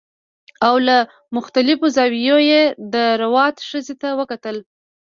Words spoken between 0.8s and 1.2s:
له